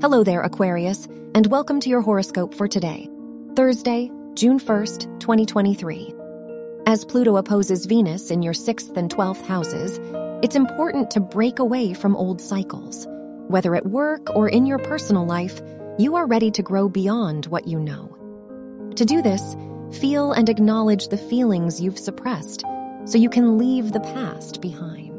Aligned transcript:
Hello 0.00 0.24
there, 0.24 0.40
Aquarius, 0.40 1.06
and 1.34 1.46
welcome 1.48 1.78
to 1.80 1.90
your 1.90 2.00
horoscope 2.00 2.54
for 2.54 2.66
today, 2.66 3.06
Thursday, 3.54 4.10
June 4.32 4.58
1st, 4.58 5.20
2023. 5.20 6.14
As 6.86 7.04
Pluto 7.04 7.36
opposes 7.36 7.84
Venus 7.84 8.30
in 8.30 8.42
your 8.42 8.54
6th 8.54 8.96
and 8.96 9.14
12th 9.14 9.44
houses, 9.44 10.00
it's 10.42 10.56
important 10.56 11.10
to 11.10 11.20
break 11.20 11.58
away 11.58 11.92
from 11.92 12.16
old 12.16 12.40
cycles. 12.40 13.06
Whether 13.48 13.74
at 13.74 13.84
work 13.84 14.34
or 14.34 14.48
in 14.48 14.64
your 14.64 14.78
personal 14.78 15.26
life, 15.26 15.60
you 15.98 16.16
are 16.16 16.26
ready 16.26 16.50
to 16.52 16.62
grow 16.62 16.88
beyond 16.88 17.44
what 17.48 17.68
you 17.68 17.78
know. 17.78 18.16
To 18.96 19.04
do 19.04 19.20
this, 19.20 19.54
feel 20.00 20.32
and 20.32 20.48
acknowledge 20.48 21.08
the 21.08 21.18
feelings 21.18 21.78
you've 21.78 21.98
suppressed 21.98 22.64
so 23.04 23.18
you 23.18 23.28
can 23.28 23.58
leave 23.58 23.92
the 23.92 24.00
past 24.00 24.62
behind. 24.62 25.09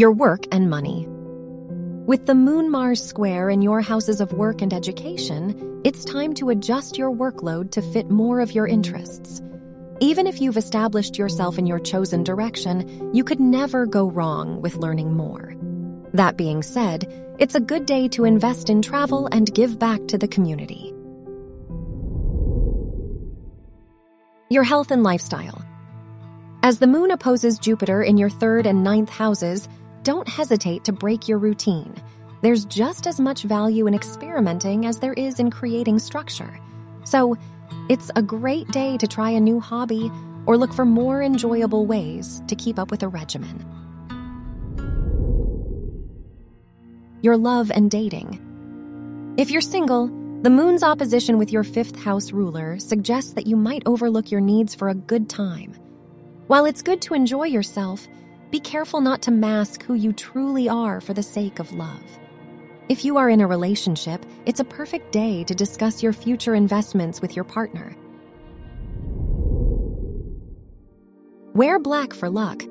Your 0.00 0.12
work 0.12 0.46
and 0.50 0.70
money. 0.70 1.06
With 2.06 2.24
the 2.24 2.34
Moon 2.34 2.70
Mars 2.70 3.06
square 3.06 3.50
in 3.50 3.60
your 3.60 3.82
houses 3.82 4.22
of 4.22 4.32
work 4.32 4.62
and 4.62 4.72
education, 4.72 5.82
it's 5.84 6.06
time 6.06 6.32
to 6.36 6.48
adjust 6.48 6.96
your 6.96 7.12
workload 7.12 7.72
to 7.72 7.82
fit 7.82 8.08
more 8.08 8.40
of 8.40 8.50
your 8.50 8.66
interests. 8.66 9.42
Even 10.00 10.26
if 10.26 10.40
you've 10.40 10.56
established 10.56 11.18
yourself 11.18 11.58
in 11.58 11.66
your 11.66 11.78
chosen 11.78 12.24
direction, 12.24 13.10
you 13.12 13.24
could 13.24 13.40
never 13.40 13.84
go 13.84 14.10
wrong 14.10 14.62
with 14.62 14.76
learning 14.76 15.12
more. 15.12 15.54
That 16.14 16.38
being 16.38 16.62
said, 16.62 17.04
it's 17.38 17.54
a 17.54 17.60
good 17.60 17.84
day 17.84 18.08
to 18.08 18.24
invest 18.24 18.70
in 18.70 18.80
travel 18.80 19.28
and 19.30 19.54
give 19.54 19.78
back 19.78 20.00
to 20.08 20.16
the 20.16 20.28
community. 20.28 20.94
Your 24.48 24.64
health 24.64 24.92
and 24.92 25.02
lifestyle. 25.02 25.62
As 26.62 26.78
the 26.78 26.86
moon 26.86 27.10
opposes 27.10 27.58
Jupiter 27.58 28.02
in 28.02 28.16
your 28.18 28.28
third 28.30 28.66
and 28.66 28.84
ninth 28.84 29.08
houses, 29.08 29.68
don't 30.02 30.28
hesitate 30.28 30.84
to 30.84 30.92
break 30.92 31.28
your 31.28 31.38
routine. 31.38 31.94
There's 32.42 32.64
just 32.64 33.06
as 33.06 33.20
much 33.20 33.42
value 33.42 33.86
in 33.86 33.94
experimenting 33.94 34.86
as 34.86 34.98
there 34.98 35.12
is 35.12 35.40
in 35.40 35.50
creating 35.50 35.98
structure. 35.98 36.58
So, 37.04 37.36
it's 37.88 38.10
a 38.16 38.22
great 38.22 38.68
day 38.68 38.96
to 38.96 39.06
try 39.06 39.30
a 39.30 39.40
new 39.40 39.60
hobby 39.60 40.10
or 40.46 40.56
look 40.56 40.72
for 40.72 40.84
more 40.84 41.22
enjoyable 41.22 41.86
ways 41.86 42.42
to 42.48 42.54
keep 42.54 42.78
up 42.78 42.90
with 42.90 43.02
a 43.02 43.08
regimen. 43.08 43.66
Your 47.22 47.36
love 47.36 47.70
and 47.70 47.90
dating. 47.90 49.34
If 49.36 49.50
you're 49.50 49.60
single, 49.60 50.06
the 50.42 50.50
moon's 50.50 50.82
opposition 50.82 51.36
with 51.36 51.52
your 51.52 51.64
fifth 51.64 52.00
house 52.00 52.32
ruler 52.32 52.78
suggests 52.78 53.34
that 53.34 53.46
you 53.46 53.56
might 53.56 53.82
overlook 53.84 54.30
your 54.30 54.40
needs 54.40 54.74
for 54.74 54.88
a 54.88 54.94
good 54.94 55.28
time. 55.28 55.74
While 56.46 56.64
it's 56.64 56.80
good 56.80 57.02
to 57.02 57.14
enjoy 57.14 57.44
yourself, 57.44 58.08
be 58.50 58.60
careful 58.60 59.00
not 59.00 59.22
to 59.22 59.30
mask 59.30 59.82
who 59.84 59.94
you 59.94 60.12
truly 60.12 60.68
are 60.68 61.00
for 61.00 61.14
the 61.14 61.22
sake 61.22 61.60
of 61.60 61.72
love. 61.72 62.02
If 62.88 63.04
you 63.04 63.18
are 63.18 63.28
in 63.28 63.40
a 63.40 63.46
relationship, 63.46 64.26
it's 64.46 64.58
a 64.58 64.64
perfect 64.64 65.12
day 65.12 65.44
to 65.44 65.54
discuss 65.54 66.02
your 66.02 66.12
future 66.12 66.56
investments 66.56 67.20
with 67.20 67.36
your 67.36 67.44
partner. 67.44 67.94
Wear 71.54 71.78
black 71.78 72.12
for 72.12 72.28
luck. 72.28 72.64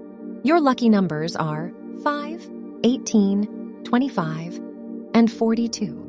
Your 0.43 0.59
lucky 0.59 0.89
numbers 0.89 1.37
are 1.37 1.71
5, 2.03 2.49
18, 2.83 3.83
25, 3.85 4.61
and 5.13 5.31
42. 5.31 6.05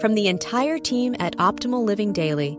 From 0.00 0.14
the 0.14 0.28
entire 0.28 0.78
team 0.78 1.14
at 1.18 1.36
Optimal 1.36 1.84
Living 1.84 2.12
Daily, 2.12 2.58